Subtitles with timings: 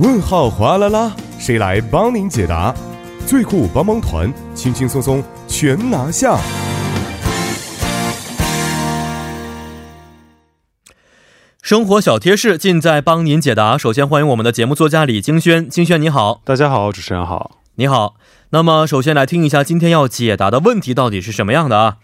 [0.00, 2.72] 问号哗啦啦，谁来帮您解答？
[3.26, 6.38] 最酷帮帮团，轻轻松松全拿下。
[11.60, 13.76] 生活小贴士尽在帮您解答。
[13.76, 18.14] 首先欢迎我们的节目作家李京轩，京轩你好，大家好，主持人好，你好。
[18.50, 21.96] 那么首先来听一下今天要解答的问题到底是什么样的啊？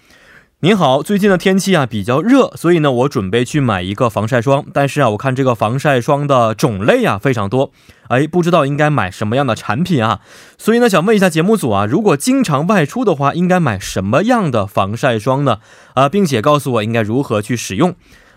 [0.65, 7.71] 您好，最近的天气啊比较热，所以呢我准备去买一个防晒霜，但是啊我看这个防晒霜的种类啊非常多，
[8.09, 10.21] 哎不知道应该买什么样的产品啊？
[10.57, 15.59] 所以呢想问一下节目组啊，如果经常外出的话，应该买什么样的防晒霜呢？
[15.93, 17.95] 啊，并且告诉我应该如何去使用。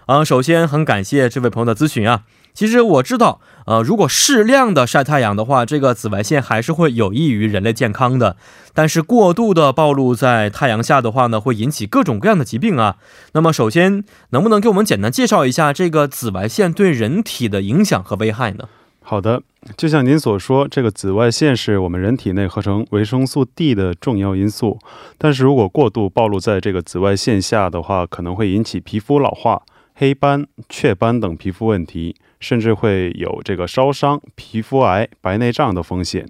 [0.07, 2.23] 啊，首先很感谢这位朋友的咨询啊。
[2.53, 8.37] 其实我知道，呃，如果适量的晒太阳的话，这个紫外线还是会有益于人类健康的。
[8.73, 12.95] 但是过度的暴露在太阳下的话呢，会引起各种各样的疾病啊。
[13.33, 18.69] 那么首先，能不能给我们简单介绍一下这个紫外线对人体的影响和危害呢？
[19.03, 19.43] 好的，
[19.75, 24.79] 就像您所说，这个紫外线是我们人体内合成维生素 D 的重要因素。
[25.17, 29.61] 但是如果过度暴露在这个紫外线下的话，可能会引起皮肤老化。
[29.99, 36.29] 黑斑、雀斑等皮肤问题，甚至会有这个烧伤、皮肤癌、白内障的风险。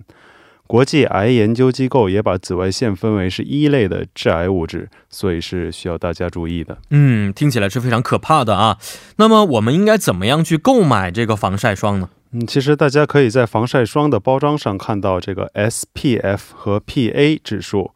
[0.66, 6.78] 国际癌研究机构也把紫外线分为是一类的致癌物质，所以是需要大家注意的。
[6.92, 8.78] 嗯，听起来是非常可怕的啊。
[9.18, 12.10] 那么我们应该怎么样去购买这个防晒霜呢？
[12.32, 17.92] 嗯，其实大家可以在防晒霜的包装上看到这个 SPF 和 PA 指数。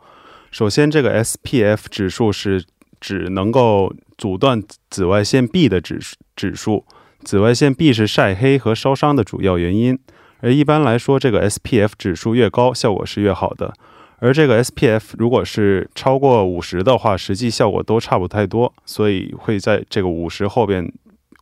[0.50, 2.66] 首先，这个 SPF 指数是
[3.02, 6.00] 指能够阻断紫外线 B 的指
[6.36, 6.86] 指数，
[7.24, 10.00] 紫外线 B 是晒黑和烧伤的主要原因。
[10.40, 13.74] 而一般来说，这个 SPF 指数越高，效果是越好的。
[14.20, 20.92] 而这个 SPF 如果是超过五十的话，实际效果都差不太多，所以会在这个五十后边，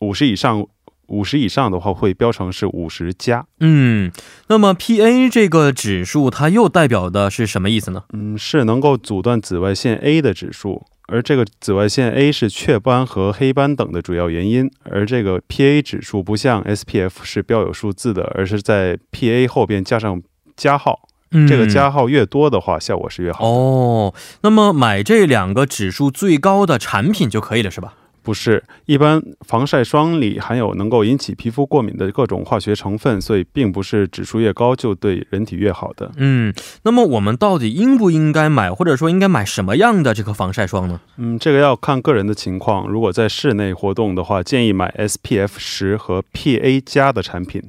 [0.00, 0.66] 五十以上，
[1.08, 3.46] 五十以上的话会标成是五十加。
[3.60, 4.10] 嗯，
[4.48, 8.04] 那么 PA 这个指数它又代表的是什么意思呢？
[8.14, 10.86] 嗯，是能够阻断紫外线 A 的指数。
[11.10, 20.22] 而这个紫外线 A 是雀斑和黑斑等的主要原因，而这个 PA 指数不像 SPF 是标有数字的，而是在 PA 后边加上
[20.56, 21.08] 加号，
[21.48, 23.44] 这个加号越多的话，效果是越好。
[23.44, 27.94] 哦，那么买这两个指数最高的产品就可以了，是吧？
[28.30, 36.12] 不是，一般防晒霜里含有能够引起皮肤过敏的各种化学成分，所以并不是指数越高就对人体越好的。
[36.16, 36.54] 嗯，
[36.84, 41.00] 那么我们到底应不应该买，或者说应该买什么样的这个防晒霜呢？
[41.16, 42.86] 嗯，这个要看个人的情况。
[42.86, 47.60] 如果在室内活动的话，建议买 SPF 十和 PA 加的产品；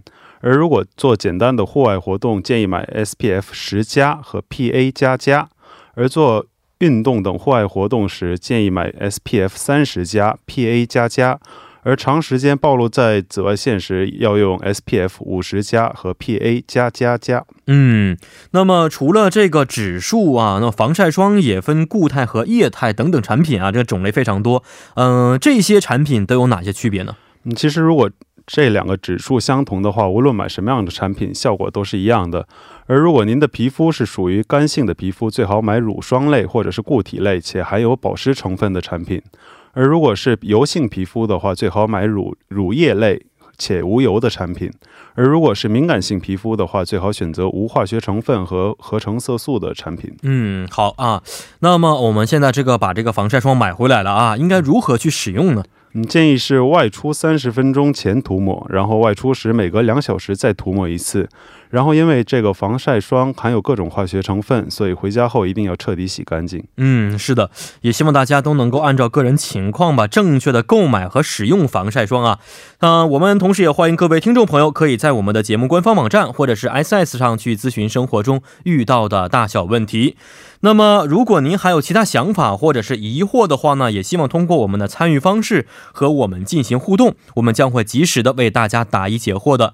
[0.42, 5.48] 而如果做简单的户外活动，建议买 SPF 十加和 PA 加加；
[5.96, 6.46] 而做
[6.82, 11.38] 运动等户外活动时，建议买 SPF 三十加 PA 加加；
[11.84, 17.46] 而长时间暴露在紫外线时，要用 SPF 五十加和 PA 加加加。
[17.68, 18.18] 嗯，
[18.52, 24.64] 那么除了这个指数啊，那防晒霜也分固态和液态等等产品啊，这个种类非常多。
[24.96, 27.16] 嗯，这些产品都有哪些区别呢？
[27.44, 28.10] 嗯，其实如果
[28.54, 32.46] 这两个指数相同的话，无论买什么样的产品，效果都是一样的。
[32.86, 39.22] 而如果您的皮肤是属于干性的皮肤，最好买乳霜类或者是固体类且含有保湿成分的产品；
[39.72, 43.26] 而如果是油性皮肤的话，最好买乳乳液类
[43.58, 44.70] 且无油的产品；
[45.16, 50.14] 而如果是敏感性皮肤的话，最好选择无化学成分和合成色素的产品。
[50.24, 51.24] 嗯，好啊。
[51.60, 55.64] 那么我们现在这个把这个防晒霜买回来了啊，应该如何去使用呢？
[56.08, 61.28] 建议是外出三十分钟前涂抹，然后外出时每隔两小时再涂抹一次。
[61.72, 66.64] 然后，因为这个防晒霜含有各种化学成分，所以回家后一定要彻底洗干净。
[66.78, 67.50] 嗯，是的，
[67.82, 72.40] 也希望大家都能够按照个人情况吧，正确的购买和使用防晒霜啊。
[72.82, 80.18] 那我们同时也欢迎各位听众朋友可以在我们的节目官方网站或者是 S S 上去咨询生活中遇到的大小问题。
[80.64, 89.74] 那么，如果您还有其他想法或者是疑惑的话呢，也希望通过我们的参与方式和我们进行互动，我们将会及时的为大家答疑解惑的。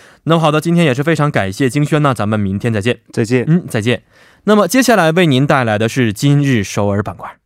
[0.23, 4.03] 那么好的，今天也是非常感谢金轩呢，咱们明天再见，再见，嗯，再见。
[4.43, 7.40] 那么接下来为您带来的是今日首尔板块。